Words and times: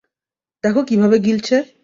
দেখ 0.63 0.75
কীভাবে 0.89 1.17
গিলছে! 1.19 1.55